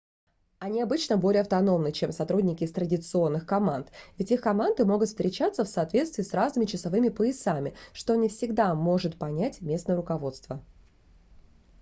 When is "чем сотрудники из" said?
1.91-2.71